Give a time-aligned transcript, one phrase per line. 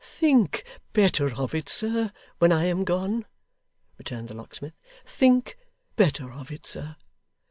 [0.03, 0.63] 'Think
[0.93, 3.27] better of it, sir, when I am gone,'
[3.99, 4.73] returned the locksmith;
[5.05, 5.59] 'think
[5.95, 6.95] better of it, sir.